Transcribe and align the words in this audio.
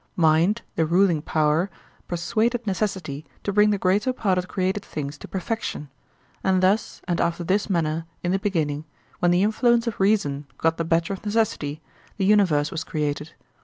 Mind, 0.15 0.63
the 0.73 0.83
ruling 0.87 1.21
power, 1.21 1.69
persuaded 2.07 2.65
necessity 2.65 3.23
to 3.43 3.53
bring 3.53 3.69
the 3.69 3.77
greater 3.77 4.11
part 4.11 4.35
of 4.39 4.47
created 4.47 4.83
things 4.83 5.15
to 5.19 5.27
perfection, 5.27 5.91
and 6.43 6.63
thus 6.63 7.03
and 7.07 7.21
after 7.21 7.43
this 7.43 7.69
manner 7.69 8.07
in 8.23 8.31
the 8.31 8.39
beginning, 8.39 8.83
when 9.19 9.29
the 9.29 9.43
influence 9.43 9.85
of 9.85 9.99
reason 9.99 10.47
got 10.57 10.77
the 10.77 10.83
better 10.83 11.13
of 11.13 11.23
necessity, 11.23 11.81
the 12.17 12.25
universe 12.25 12.71
was 12.71 12.83
created. 12.83 13.33